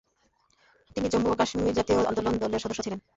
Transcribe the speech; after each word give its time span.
তিনি 0.95 1.07
জম্মু 1.09 1.27
ও 1.31 1.39
কাশ্মীর 1.39 1.75
জাতীয় 1.77 1.97
সম্মেলন 1.99 2.35
দলের 2.41 2.63
সদস্য 2.63 2.81
ছিলেন। 2.85 2.99